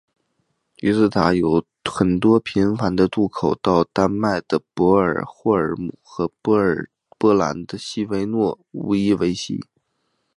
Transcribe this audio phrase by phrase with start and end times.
[0.77, 9.67] 于斯塔德有很多频繁的渡口到丹麦的博恩霍尔姆和波兰的希维诺乌伊希切。